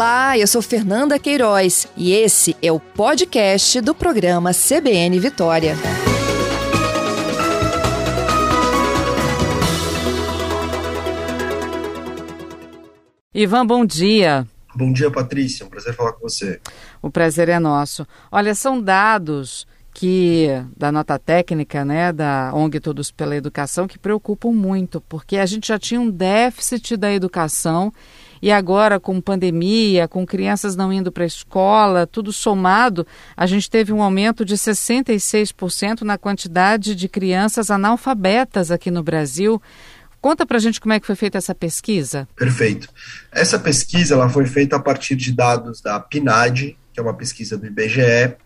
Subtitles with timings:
[0.00, 5.76] Olá, eu sou Fernanda Queiroz e esse é o podcast do programa CBN Vitória.
[13.34, 14.48] Ivan, bom dia.
[14.74, 15.66] Bom dia, Patrícia.
[15.66, 16.58] Um prazer falar com você.
[17.02, 18.06] O prazer é nosso.
[18.32, 24.50] Olha, são dados que da nota técnica, né, da ONG Todos pela Educação, que preocupam
[24.50, 27.92] muito, porque a gente já tinha um déficit da educação
[28.42, 33.68] e agora com pandemia, com crianças não indo para a escola, tudo somado, a gente
[33.68, 39.60] teve um aumento de 66% na quantidade de crianças analfabetas aqui no Brasil.
[40.20, 42.28] Conta para a gente como é que foi feita essa pesquisa.
[42.36, 42.88] Perfeito.
[43.32, 47.56] Essa pesquisa ela foi feita a partir de dados da PNAD, que é uma pesquisa
[47.56, 48.36] do IBGE,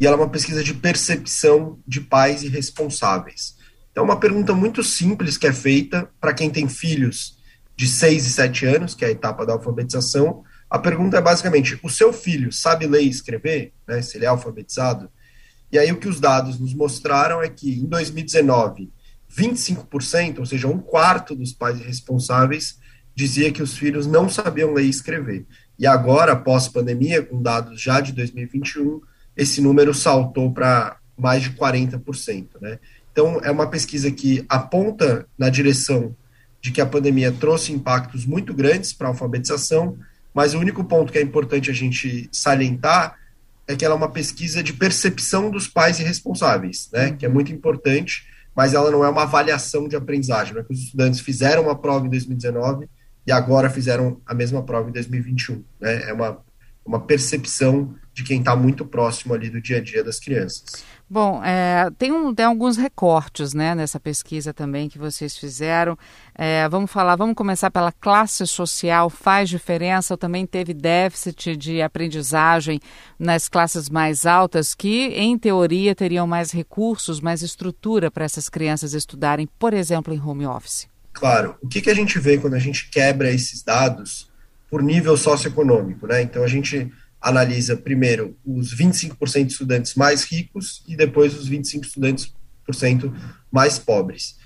[0.00, 3.54] e ela é uma pesquisa de percepção de pais e responsáveis.
[3.92, 7.33] Então, uma pergunta muito simples que é feita para quem tem filhos
[7.76, 10.44] de 6 e 7 anos, que é a etapa da alfabetização.
[10.70, 13.72] A pergunta é basicamente: o seu filho sabe ler e escrever?
[13.86, 15.10] Né, se ele é alfabetizado?
[15.70, 18.92] E aí, o que os dados nos mostraram é que em 2019,
[19.36, 22.78] 25%, ou seja, um quarto dos pais responsáveis,
[23.14, 25.46] dizia que os filhos não sabiam ler e escrever.
[25.78, 29.00] E agora, após pandemia, com dados já de 2021,
[29.36, 32.46] esse número saltou para mais de 40%.
[32.60, 32.78] Né?
[33.10, 36.14] Então, é uma pesquisa que aponta na direção
[36.64, 39.98] de que a pandemia trouxe impactos muito grandes para a alfabetização,
[40.32, 43.18] mas o único ponto que é importante a gente salientar
[43.68, 47.12] é que ela é uma pesquisa de percepção dos pais e responsáveis, né?
[47.12, 48.26] que é muito importante,
[48.56, 50.54] mas ela não é uma avaliação de aprendizagem.
[50.54, 52.88] Não é que os estudantes fizeram uma prova em 2019
[53.26, 55.62] e agora fizeram a mesma prova em 2021.
[55.78, 56.08] Né?
[56.08, 56.38] É uma,
[56.82, 60.64] uma percepção de quem está muito próximo ali do dia a dia das crianças.
[61.08, 65.98] Bom, é, tem, um, tem alguns recortes né, nessa pesquisa também que vocês fizeram.
[66.34, 69.10] É, vamos falar, vamos começar pela classe social.
[69.10, 72.80] Faz diferença ou também teve déficit de aprendizagem
[73.18, 78.94] nas classes mais altas, que, em teoria, teriam mais recursos, mais estrutura para essas crianças
[78.94, 80.88] estudarem, por exemplo, em home office?
[81.12, 81.54] Claro.
[81.62, 84.30] O que, que a gente vê quando a gente quebra esses dados
[84.70, 86.06] por nível socioeconômico?
[86.06, 86.22] Né?
[86.22, 86.90] Então, a gente
[87.24, 92.34] analisa primeiro os 25% de estudantes mais ricos e depois os 25% estudantes
[92.66, 93.12] por cento
[93.50, 94.36] mais pobres.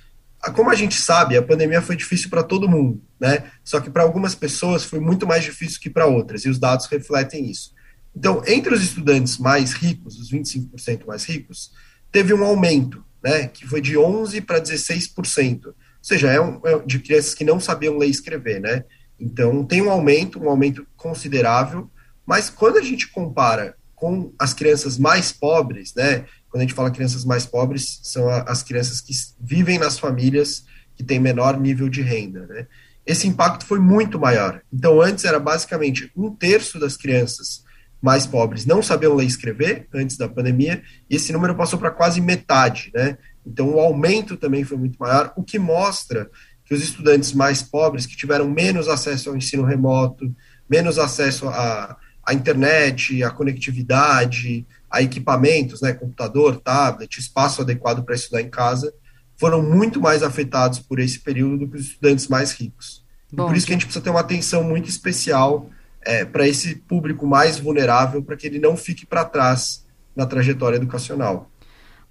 [0.40, 3.50] Ah, como a gente sabe, a pandemia foi difícil para todo mundo, né?
[3.64, 6.86] Só que para algumas pessoas foi muito mais difícil que para outras, e os dados
[6.86, 7.74] refletem isso.
[8.14, 11.72] Então, entre os estudantes mais ricos, os 25% mais ricos,
[12.12, 15.66] teve um aumento, né, que foi de 11 para 16%.
[15.66, 18.84] Ou seja, é, um, é de crianças que não sabiam ler e escrever, né?
[19.18, 21.90] Então, tem um aumento, um aumento considerável,
[22.28, 26.26] mas quando a gente compara com as crianças mais pobres, né?
[26.50, 31.02] Quando a gente fala crianças mais pobres, são as crianças que vivem nas famílias que
[31.02, 32.66] têm menor nível de renda, né?
[33.06, 34.60] Esse impacto foi muito maior.
[34.70, 37.64] Então, antes era basicamente um terço das crianças
[38.00, 41.90] mais pobres não sabiam ler e escrever antes da pandemia, e esse número passou para
[41.90, 43.16] quase metade, né?
[43.44, 46.30] Então, o aumento também foi muito maior, o que mostra
[46.62, 50.30] que os estudantes mais pobres, que tiveram menos acesso ao ensino remoto,
[50.68, 51.96] menos acesso a
[52.28, 58.92] a internet, a conectividade, a equipamentos, né, computador, tablet, espaço adequado para estudar em casa,
[59.38, 63.02] foram muito mais afetados por esse período do que os estudantes mais ricos.
[63.34, 65.70] Por isso que a gente precisa ter uma atenção muito especial
[66.02, 70.76] é, para esse público mais vulnerável, para que ele não fique para trás na trajetória
[70.76, 71.50] educacional.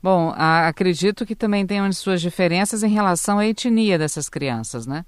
[0.01, 5.05] Bom, acredito que também tenham suas diferenças em relação à etnia dessas crianças, né?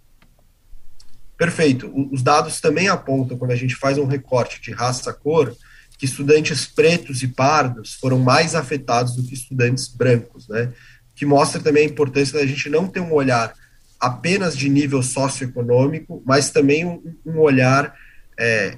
[1.39, 1.89] Perfeito.
[2.11, 5.55] Os dados também apontam, quando a gente faz um recorte de raça-cor,
[5.97, 10.73] que estudantes pretos e pardos foram mais afetados do que estudantes brancos, né?
[11.15, 13.53] Que mostra também a importância da gente não ter um olhar
[13.97, 17.95] apenas de nível socioeconômico, mas também um, um olhar
[18.37, 18.77] é,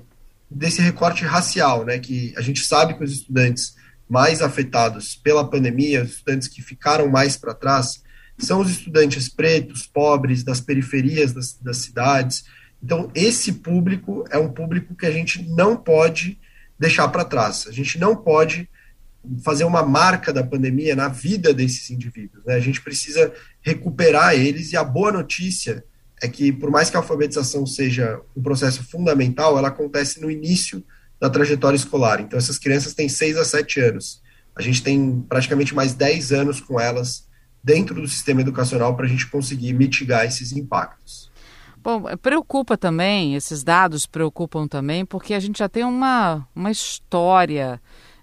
[0.50, 1.98] desse recorte racial, né?
[1.98, 3.74] Que a gente sabe que os estudantes
[4.08, 8.04] mais afetados pela pandemia, os estudantes que ficaram mais para trás,
[8.46, 12.46] são os estudantes pretos, pobres, das periferias das, das cidades.
[12.84, 16.40] Então, esse público é um público que a gente não pode
[16.80, 17.68] deixar para trás.
[17.68, 18.68] A gente não pode
[19.44, 22.44] fazer uma marca da pandemia na vida desses indivíduos.
[22.46, 22.56] Né?
[22.56, 23.32] A gente precisa
[23.62, 25.84] recuperar eles, e a boa notícia
[26.22, 30.84] é que, por mais que a alfabetização seja um processo fundamental, ela acontece no início
[31.20, 32.20] da trajetória escolar.
[32.20, 34.22] Então, essas crianças têm 6 a 7 anos.
[34.56, 37.30] A gente tem praticamente mais 10 anos com elas
[37.64, 41.32] dentro do sistema educacional para a gente conseguir mitigar esses impactos.
[41.84, 47.82] Bom, preocupa também, esses dados preocupam também, porque a gente já tem uma, uma história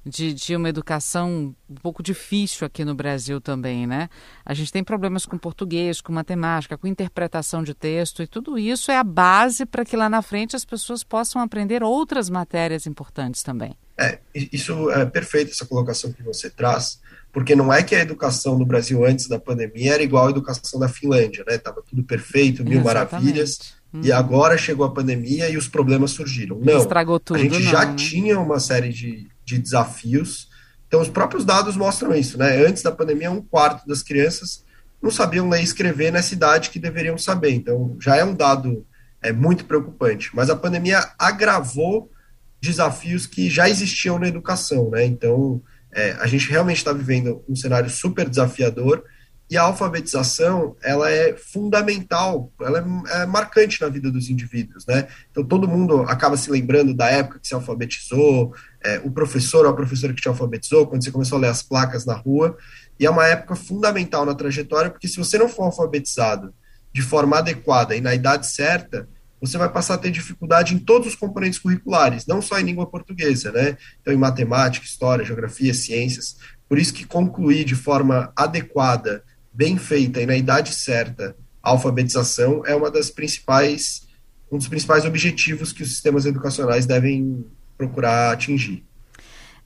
[0.08, 4.08] de, de uma educação um pouco difícil aqui no Brasil também, né?
[4.44, 8.90] A gente tem problemas com português, com matemática, com interpretação de texto e tudo isso
[8.90, 13.42] é a base para que lá na frente as pessoas possam aprender outras matérias importantes
[13.42, 13.76] também.
[13.98, 17.00] É, isso é perfeito essa colocação que você traz,
[17.32, 20.78] porque não é que a educação no Brasil antes da pandemia era igual à educação
[20.78, 21.58] da Finlândia, né?
[21.58, 23.12] Tava tudo perfeito, mil Exatamente.
[23.12, 23.78] maravilhas.
[23.92, 24.02] Uhum.
[24.04, 26.60] E agora chegou a pandemia e os problemas surgiram.
[26.60, 27.94] Não, Estragou tudo, a gente não, já né?
[27.96, 30.48] tinha uma série de, de desafios.
[30.86, 32.64] Então, os próprios dados mostram isso, né?
[32.64, 34.64] Antes da pandemia, um quarto das crianças
[35.02, 37.50] não sabiam ler e escrever nessa idade que deveriam saber.
[37.50, 38.86] Então, já é um dado
[39.22, 40.30] é, muito preocupante.
[40.34, 42.10] Mas a pandemia agravou
[42.60, 45.04] desafios que já existiam na educação, né?
[45.04, 45.62] Então,
[45.92, 49.04] é, a gente realmente está vivendo um cenário super desafiador
[49.50, 55.08] e a alfabetização, ela é fundamental, ela é, é, marcante na vida dos indivíduos, né?
[55.30, 58.52] Então, todo mundo acaba se lembrando da época que se alfabetizou,
[58.84, 61.62] é, o professor ou a professora que te alfabetizou, quando você começou a ler as
[61.62, 62.58] placas na rua,
[63.00, 66.52] e é uma época fundamental na trajetória, porque se você não for alfabetizado
[66.92, 69.08] de forma adequada e na idade certa,
[69.40, 72.86] você vai passar a ter dificuldade em todos os componentes curriculares, não só em língua
[72.86, 73.76] portuguesa, né?
[74.00, 76.36] Então, em matemática, história, geografia, ciências.
[76.68, 82.62] Por isso que concluir de forma adequada bem feita e na idade certa a alfabetização
[82.64, 84.06] é uma das principais
[84.50, 87.44] um dos principais objetivos que os sistemas educacionais devem
[87.76, 88.82] procurar atingir.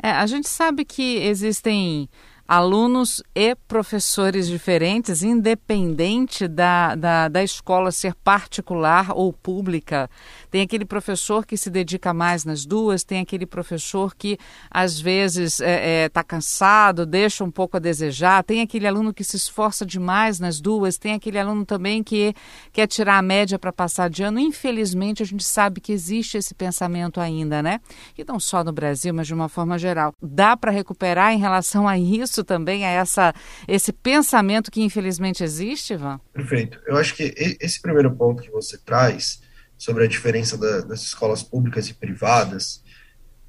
[0.03, 2.09] É, a gente sabe que existem
[2.53, 10.11] alunos e professores diferentes, independente da, da, da escola ser particular ou pública.
[10.53, 14.39] Tem aquele professor que se dedica mais nas duas, tem aquele professor que
[14.71, 19.15] às vezes está é, é, tá cansado, deixa um pouco a desejar, tem aquele aluno
[19.15, 22.35] que se esforça demais nas duas, tem aquele aluno também que
[22.71, 24.39] quer tirar a média para passar de ano.
[24.39, 27.81] Infelizmente, a gente sabe que existe esse pensamento ainda, né?
[28.19, 30.13] E não só no Brasil, mas de uma forma geral.
[30.21, 33.35] Dá para recuperar em relação a isso também, a essa,
[33.67, 36.21] esse pensamento que infelizmente existe, Ivan?
[36.31, 36.79] Perfeito.
[36.87, 39.41] Eu acho que esse primeiro ponto que você traz
[39.83, 42.85] sobre a diferença da, das escolas públicas e privadas,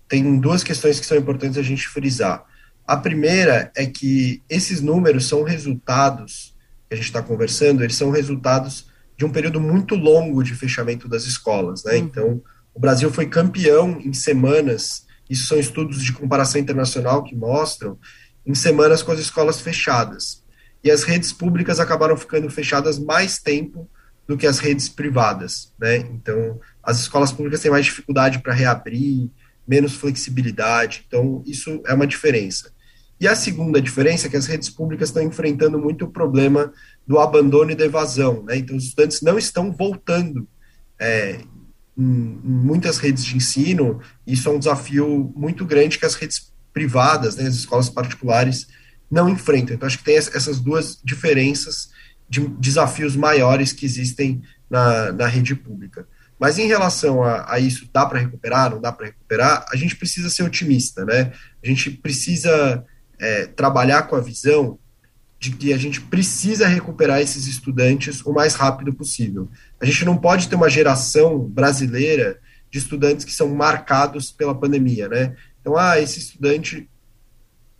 [0.08, 2.44] tem duas questões que são importantes a gente frisar.
[2.88, 6.56] A primeira é que esses números são resultados,
[6.90, 11.08] que a gente está conversando, eles são resultados de um período muito longo de fechamento
[11.08, 11.84] das escolas.
[11.84, 11.98] Né?
[11.98, 12.00] Uhum.
[12.00, 12.42] Então,
[12.74, 17.96] o Brasil foi campeão em semanas, isso são estudos de comparação internacional que mostram,
[18.44, 20.44] em semanas com as escolas fechadas.
[20.84, 23.88] E as redes públicas acabaram ficando fechadas mais tempo
[24.28, 25.98] do que as redes privadas, né?
[25.98, 29.30] Então, as escolas públicas têm mais dificuldade para reabrir,
[29.68, 32.72] menos flexibilidade, então isso é uma diferença.
[33.20, 36.74] E a segunda diferença é que as redes públicas estão enfrentando muito o problema
[37.08, 38.58] do abandono e da evasão, né?
[38.58, 40.48] Então, os estudantes não estão voltando
[41.00, 41.40] é,
[41.98, 47.36] em, muitas redes de ensino, isso é um desafio muito grande que as redes privadas,
[47.36, 48.68] né, as escolas particulares,
[49.10, 49.76] não enfrentam.
[49.76, 51.93] Então, acho que tem essas duas diferenças
[52.30, 56.08] de desafios maiores que existem na, na rede pública.
[56.40, 59.96] Mas em relação a, a isso, dá para recuperar, não dá para recuperar, a gente
[59.96, 61.32] precisa ser otimista, né?
[61.64, 62.84] A gente precisa
[63.20, 64.78] é, trabalhar com a visão
[65.40, 69.50] de que a gente precisa recuperar esses estudantes o mais rápido possível.
[69.80, 72.40] A gente não pode ter uma geração brasileira
[72.72, 75.36] de estudantes que são marcados pela pandemia, né?
[75.62, 76.90] Então, ah, esse estudante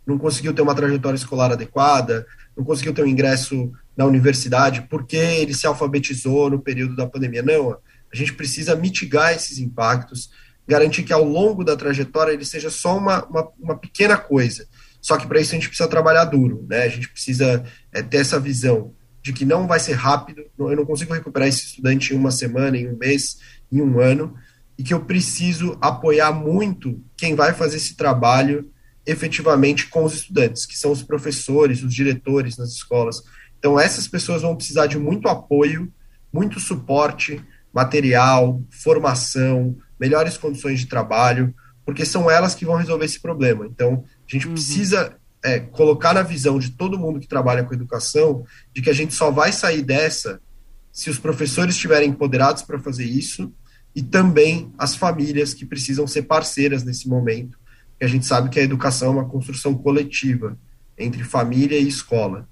[0.06, 2.26] não conseguiu ter uma trajetória escolar adequada,
[2.56, 7.42] não conseguiu ter um ingresso na universidade porque ele se alfabetizou no período da pandemia.
[7.42, 7.72] Não,
[8.12, 10.30] a gente precisa mitigar esses impactos,
[10.66, 14.66] garantir que ao longo da trajetória ele seja só uma, uma, uma pequena coisa.
[15.00, 16.84] Só que para isso a gente precisa trabalhar duro, né?
[16.84, 20.84] A gente precisa é, ter essa visão de que não vai ser rápido, eu não
[20.84, 23.38] consigo recuperar esse estudante em uma semana, em um mês,
[23.72, 24.34] em um ano,
[24.76, 28.70] e que eu preciso apoiar muito quem vai fazer esse trabalho
[29.06, 33.22] efetivamente com os estudantes, que são os professores, os diretores nas escolas.
[33.64, 35.90] Então, essas pessoas vão precisar de muito apoio,
[36.30, 37.42] muito suporte
[37.72, 43.66] material, formação, melhores condições de trabalho, porque são elas que vão resolver esse problema.
[43.66, 44.52] Então, a gente uhum.
[44.52, 48.44] precisa é, colocar na visão de todo mundo que trabalha com educação
[48.74, 50.40] de que a gente só vai sair dessa
[50.92, 53.50] se os professores estiverem empoderados para fazer isso
[53.96, 57.58] e também as famílias que precisam ser parceiras nesse momento
[58.04, 60.58] a gente sabe que a educação é uma construção coletiva
[60.96, 62.48] entre família e escola.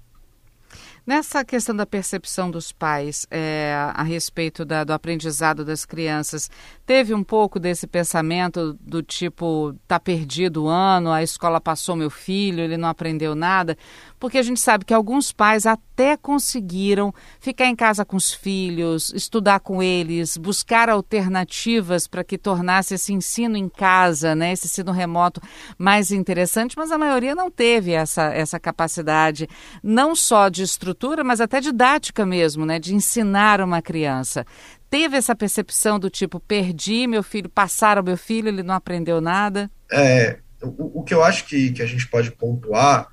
[1.05, 6.49] Nessa questão da percepção dos pais é, a respeito da, do aprendizado das crianças,
[6.85, 12.09] teve um pouco desse pensamento do tipo, tá perdido o ano, a escola passou meu
[12.09, 13.77] filho, ele não aprendeu nada?
[14.23, 19.11] Porque a gente sabe que alguns pais até conseguiram ficar em casa com os filhos,
[19.13, 24.93] estudar com eles, buscar alternativas para que tornasse esse ensino em casa, né, esse ensino
[24.93, 25.41] remoto
[25.77, 29.45] mais interessante, mas a maioria não teve essa, essa capacidade,
[29.83, 34.45] não só de estrutura, mas até didática mesmo, né, de ensinar uma criança.
[34.89, 39.69] Teve essa percepção do tipo, perdi meu filho, passaram meu filho, ele não aprendeu nada?
[39.91, 43.11] É, o, o que eu acho que, que a gente pode pontuar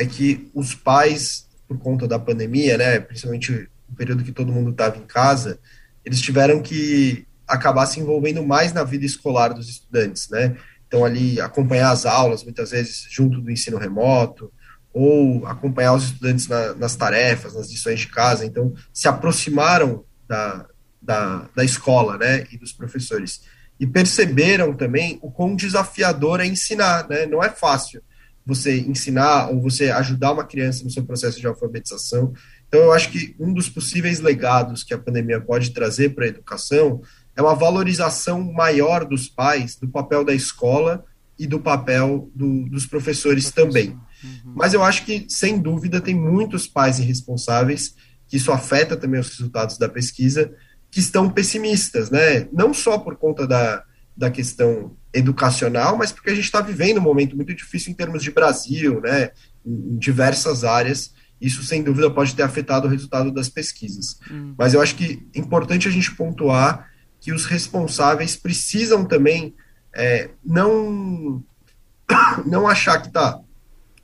[0.00, 4.70] é que os pais, por conta da pandemia, né, principalmente o período que todo mundo
[4.70, 5.58] estava em casa,
[6.02, 10.56] eles tiveram que acabar se envolvendo mais na vida escolar dos estudantes, né?
[10.86, 14.50] Então, ali, acompanhar as aulas, muitas vezes junto do ensino remoto,
[14.92, 18.46] ou acompanhar os estudantes na, nas tarefas, nas lições de casa.
[18.46, 20.66] Então, se aproximaram da,
[21.00, 23.42] da, da escola, né, e dos professores.
[23.78, 27.26] E perceberam também o quão desafiador é ensinar, né?
[27.26, 28.02] Não é fácil
[28.44, 32.32] você ensinar ou você ajudar uma criança no seu processo de alfabetização.
[32.68, 36.28] Então, eu acho que um dos possíveis legados que a pandemia pode trazer para a
[36.28, 37.02] educação
[37.36, 41.04] é uma valorização maior dos pais, do papel da escola
[41.38, 43.90] e do papel do, dos professores também.
[44.22, 44.52] Uhum.
[44.54, 47.94] Mas eu acho que, sem dúvida, tem muitos pais irresponsáveis,
[48.28, 50.52] que isso afeta também os resultados da pesquisa,
[50.90, 52.48] que estão pessimistas, né?
[52.52, 53.84] Não só por conta da,
[54.16, 58.22] da questão educacional, mas porque a gente está vivendo um momento muito difícil em termos
[58.22, 59.30] de Brasil, né,
[59.64, 61.12] em, diversas áreas.
[61.40, 64.18] Isso, sem dúvida, pode ter afetado o resultado das pesquisas.
[64.30, 64.54] Hum.
[64.58, 66.88] Mas eu acho que é importante a gente pontuar
[67.18, 69.54] que os responsáveis precisam também
[69.94, 71.42] é, não,
[72.46, 73.40] não achar que está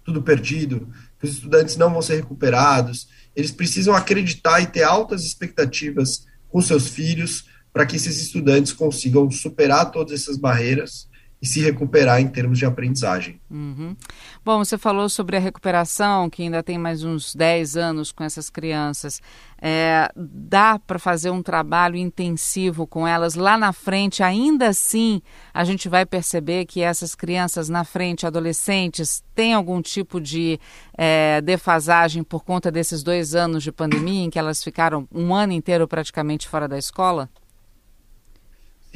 [0.04, 3.08] tudo perdido, que os estudantes não vão ser recuperados.
[3.34, 9.30] Eles precisam acreditar e ter altas expectativas com seus filhos, para que esses estudantes consigam
[9.30, 11.06] superar todas essas barreiras
[11.42, 13.38] e se recuperar em termos de aprendizagem.
[13.50, 13.94] Uhum.
[14.42, 18.48] Bom, você falou sobre a recuperação, que ainda tem mais uns 10 anos com essas
[18.48, 19.20] crianças.
[19.60, 24.22] É, dá para fazer um trabalho intensivo com elas lá na frente?
[24.22, 25.20] Ainda assim,
[25.52, 30.58] a gente vai perceber que essas crianças na frente, adolescentes, têm algum tipo de
[30.96, 35.52] é, defasagem por conta desses dois anos de pandemia, em que elas ficaram um ano
[35.52, 37.28] inteiro praticamente fora da escola?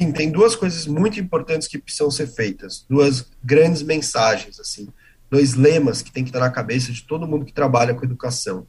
[0.01, 4.87] Sim, tem duas coisas muito importantes que precisam ser feitas, duas grandes mensagens, assim,
[5.29, 8.65] dois lemas que tem que estar na cabeça de todo mundo que trabalha com educação.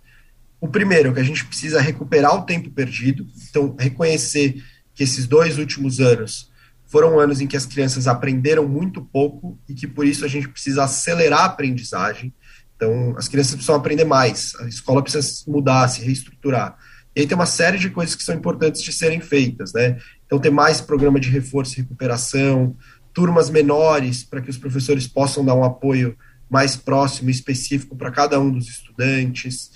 [0.61, 4.62] O primeiro é que a gente precisa recuperar o tempo perdido, então reconhecer
[4.95, 6.51] que esses dois últimos anos
[6.85, 10.51] foram anos em que as crianças aprenderam muito pouco e que por isso a gente
[10.51, 12.31] precisa acelerar a aprendizagem.
[12.77, 16.77] Então, as crianças precisam aprender mais, a escola precisa mudar, se reestruturar.
[17.15, 19.99] E aí tem uma série de coisas que são importantes de serem feitas, né?
[20.33, 22.75] Então, ter mais programa de reforço e recuperação,
[23.12, 26.17] turmas menores, para que os professores possam dar um apoio
[26.49, 29.73] mais próximo e específico para cada um dos estudantes.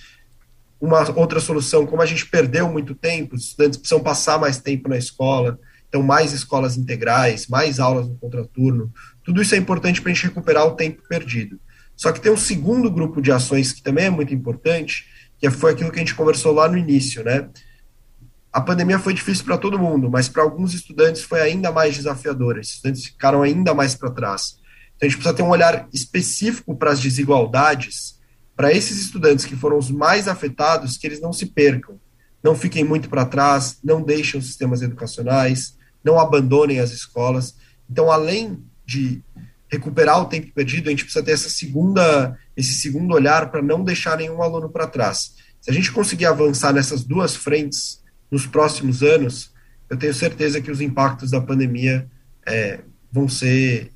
[0.80, 4.88] Uma outra solução, como a gente perdeu muito tempo, os estudantes precisam passar mais tempo
[4.88, 5.60] na escola,
[5.90, 8.90] então mais escolas integrais, mais aulas no contraturno.
[9.22, 11.60] Tudo isso é importante para a gente recuperar o tempo perdido.
[11.94, 15.04] Só que tem um segundo grupo de ações que também é muito importante,
[15.38, 17.46] que foi aquilo que a gente conversou lá no início, né?
[18.56, 22.58] A pandemia foi difícil para todo mundo, mas para alguns estudantes foi ainda mais desafiadora.
[22.58, 24.56] Os estudantes ficaram ainda mais para trás.
[24.96, 28.18] Então a gente precisa ter um olhar específico para as desigualdades,
[28.56, 32.00] para esses estudantes que foram os mais afetados, que eles não se percam,
[32.42, 37.56] não fiquem muito para trás, não deixem os sistemas educacionais, não abandonem as escolas.
[37.90, 39.22] Então, além de
[39.70, 43.84] recuperar o tempo perdido, a gente precisa ter essa segunda, esse segundo olhar para não
[43.84, 45.34] deixar nenhum aluno para trás.
[45.60, 49.52] Se a gente conseguir avançar nessas duas frentes nos próximos anos,
[49.88, 52.08] eu tenho certeza que os impactos da pandemia
[52.46, 52.80] é,
[53.10, 53.92] vão ser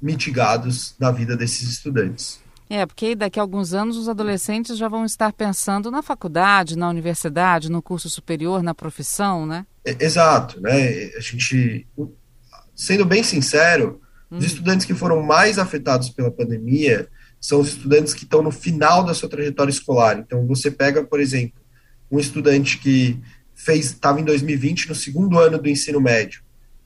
[0.00, 2.40] mitigados na vida desses estudantes.
[2.70, 6.88] É, porque daqui a alguns anos os adolescentes já vão estar pensando na faculdade, na
[6.88, 9.66] universidade, no curso superior, na profissão, né?
[9.84, 11.06] É, exato, né?
[11.16, 11.86] A gente,
[12.74, 14.00] sendo bem sincero,
[14.30, 14.46] os hum.
[14.46, 17.08] estudantes que foram mais afetados pela pandemia
[17.40, 20.18] são os estudantes que estão no final da sua trajetória escolar.
[20.18, 21.60] Então, você pega, por exemplo,
[22.10, 23.18] um estudante que
[23.58, 26.42] fez estava em 2020 no segundo ano do ensino médio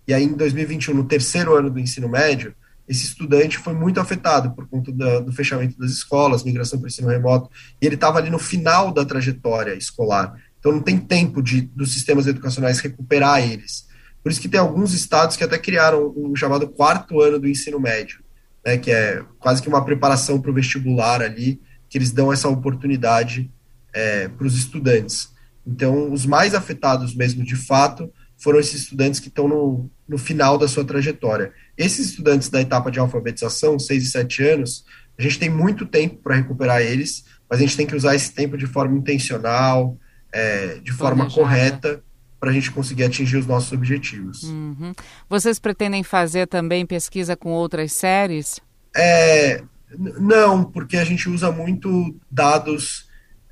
[0.08, 2.54] e aí em 2021 no terceiro ano do ensino médio
[2.88, 6.88] esse estudante foi muito afetado por conta da, do fechamento das escolas, migração para o
[6.88, 7.50] ensino remoto,
[7.80, 10.34] e ele estava ali no final da trajetória escolar.
[10.58, 13.86] Então não tem tempo de dos sistemas educacionais recuperar eles.
[14.22, 17.80] Por isso que tem alguns estados que até criaram um chamado quarto ano do ensino
[17.80, 18.20] médio,
[18.64, 22.48] né, que é quase que uma preparação para o vestibular ali, que eles dão essa
[22.48, 23.50] oportunidade
[23.92, 25.32] é, para os estudantes.
[25.66, 30.58] Então, os mais afetados mesmo, de fato, foram esses estudantes que estão no, no final
[30.58, 31.52] da sua trajetória.
[31.78, 34.84] Esses estudantes da etapa de alfabetização, 6 e 7 anos,
[35.16, 38.32] a gente tem muito tempo para recuperar eles, mas a gente tem que usar esse
[38.32, 39.96] tempo de forma intencional,
[40.32, 42.02] é, de forma correta,
[42.40, 44.42] para a gente conseguir atingir os nossos objetivos.
[44.42, 44.92] Uhum.
[45.28, 48.58] Vocês pretendem fazer também pesquisa com outras séries?
[48.96, 49.62] É,
[49.96, 53.06] não, porque a gente usa muito dados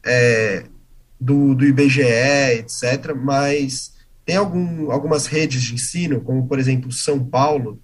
[0.05, 0.65] é,
[1.21, 2.03] do, do IBGE,
[2.59, 3.93] etc., mas
[4.25, 7.81] tem algum, algumas redes de ensino, como por exemplo São Paulo,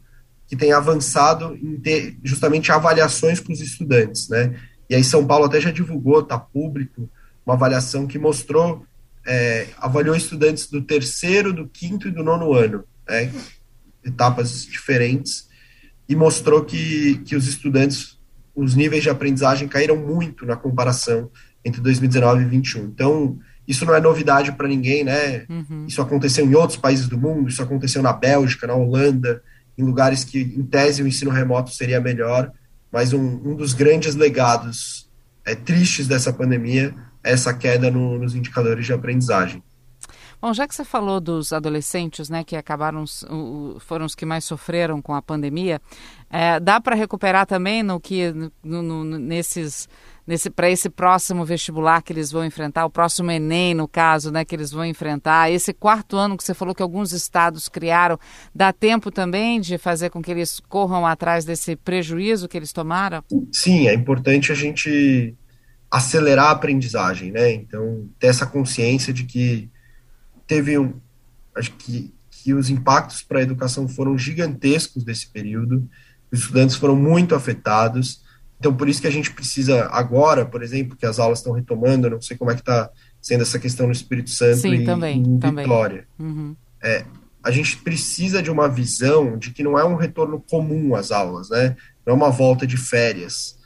[0.49, 4.55] que tem avançado em ter justamente avaliações para os estudantes, né?
[4.89, 7.11] E aí São Paulo até já divulgou, está público,
[7.45, 8.87] uma avaliação que mostrou,
[9.27, 13.33] é, avaliou estudantes do terceiro, do quinto e do nono ano, né?
[14.05, 15.49] etapas diferentes,
[16.09, 18.17] e mostrou que, que os estudantes,
[18.55, 21.29] os níveis de aprendizagem caíram muito na comparação
[21.67, 22.85] entre 2019 e 2021.
[22.85, 25.45] Então, isso não é novidade para ninguém, né?
[25.49, 25.87] Uhum.
[25.89, 29.43] Isso aconteceu em outros países do mundo, isso aconteceu na Bélgica, na Holanda,
[29.77, 32.53] em lugares que, em tese, o ensino remoto seria melhor,
[32.93, 35.11] mas um, um dos grandes legados
[35.45, 39.63] é, tristes dessa pandemia é essa queda no, nos indicadores de aprendizagem.
[40.41, 43.05] Bom, já que você falou dos adolescentes, né, que acabaram
[43.81, 45.81] foram os que mais sofreram com a pandemia,
[46.31, 48.33] é, dá para recuperar também no que
[48.63, 49.89] no, no, nesses
[50.27, 54.45] nesse para esse próximo vestibular que eles vão enfrentar, o próximo Enem, no caso, né,
[54.45, 58.19] que eles vão enfrentar, esse quarto ano que você falou que alguns estados criaram,
[58.55, 63.23] dá tempo também de fazer com que eles corram atrás desse prejuízo que eles tomaram?
[63.53, 65.35] Sim, é importante a gente
[65.91, 67.53] acelerar a aprendizagem, né?
[67.53, 69.71] Então, ter essa consciência de que
[70.47, 70.95] teve um
[71.55, 72.15] acho que
[72.47, 75.91] que os impactos para a educação foram gigantescos desse período,
[76.31, 78.23] os estudantes foram muito afetados,
[78.59, 82.09] então, por isso que a gente precisa agora, por exemplo, que as aulas estão retomando,
[82.09, 85.23] não sei como é que está sendo essa questão no Espírito Santo Sim, e também,
[85.23, 85.39] em.
[85.39, 86.07] Vitória.
[86.19, 86.57] Uhum.
[86.83, 87.05] É,
[87.43, 91.51] a gente precisa de uma visão de que não é um retorno comum às aulas,
[91.51, 91.77] né?
[92.05, 93.59] Não é uma volta de férias.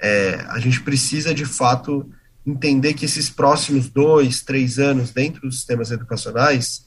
[0.00, 2.08] É, a gente precisa, de fato,
[2.46, 6.86] entender que esses próximos dois, três anos dentro dos sistemas educacionais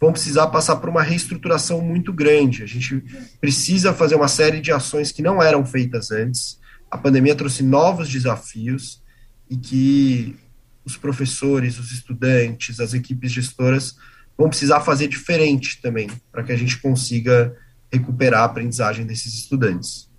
[0.00, 2.64] vão precisar passar por uma reestruturação muito grande.
[2.64, 3.02] A gente
[3.40, 6.60] precisa fazer uma série de ações que não eram feitas antes
[6.92, 9.02] a pandemia trouxe novos desafios
[9.48, 10.36] e que
[10.84, 13.96] os professores, os estudantes, as equipes gestoras
[14.36, 17.56] vão precisar fazer diferente também para que a gente consiga
[17.90, 20.10] recuperar a aprendizagem desses estudantes.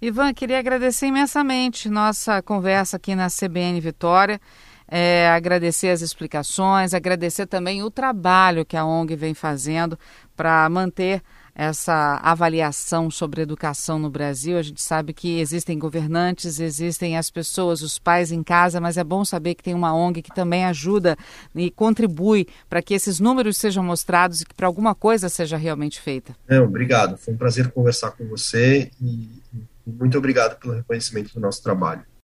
[0.00, 4.40] Ivan, queria agradecer imensamente nossa conversa aqui na CBN Vitória.
[4.86, 9.98] É, agradecer as explicações, agradecer também o trabalho que a ONG vem fazendo
[10.36, 11.22] para manter
[11.54, 14.56] essa avaliação sobre educação no Brasil.
[14.56, 19.04] A gente sabe que existem governantes, existem as pessoas, os pais em casa, mas é
[19.04, 21.16] bom saber que tem uma ONG que também ajuda
[21.54, 26.00] e contribui para que esses números sejam mostrados e que para alguma coisa seja realmente
[26.00, 26.34] feita.
[26.48, 27.16] É, obrigado.
[27.16, 29.28] Foi um prazer conversar com você e
[29.86, 32.02] muito obrigado pelo reconhecimento do nosso trabalho.